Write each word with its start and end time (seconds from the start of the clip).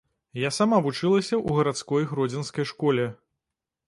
Я 0.43 0.49
сама 0.55 0.77
вучылася 0.85 1.35
ў 1.37 1.49
гарадской 1.59 2.07
гродзенскай 2.13 2.65
школе. 2.73 3.05